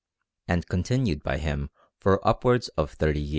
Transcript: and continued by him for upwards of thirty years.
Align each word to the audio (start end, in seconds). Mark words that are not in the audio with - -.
and 0.47 0.67
continued 0.67 1.21
by 1.21 1.37
him 1.37 1.69
for 1.99 2.27
upwards 2.27 2.69
of 2.69 2.89
thirty 2.89 3.21
years. 3.21 3.29